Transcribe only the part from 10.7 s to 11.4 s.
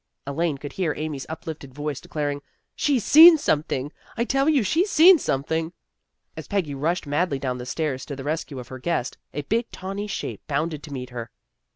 to meet her.